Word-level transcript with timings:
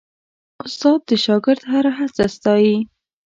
استاد 0.65 0.99
د 1.09 1.11
شاګرد 1.25 1.61
هره 1.71 1.91
هڅه 1.99 2.25
ستايي. 2.35 2.77